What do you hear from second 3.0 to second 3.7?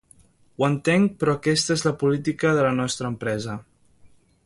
empresa.